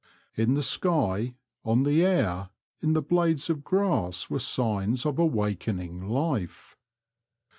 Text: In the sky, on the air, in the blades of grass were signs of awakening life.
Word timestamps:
In 0.35 0.55
the 0.55 0.63
sky, 0.63 1.35
on 1.63 1.83
the 1.83 2.03
air, 2.03 2.49
in 2.81 2.93
the 2.93 3.03
blades 3.03 3.51
of 3.51 3.63
grass 3.63 4.31
were 4.31 4.39
signs 4.39 5.05
of 5.05 5.19
awakening 5.19 6.09
life. 6.09 6.75